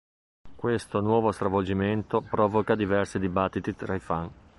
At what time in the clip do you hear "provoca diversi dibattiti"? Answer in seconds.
2.21-3.75